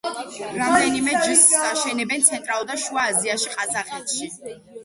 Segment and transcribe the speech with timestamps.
[0.59, 4.33] რამდენიმე ჯიშს აშენებენ ცენტრალურ და შუა აზიაში, ყაზახეთში.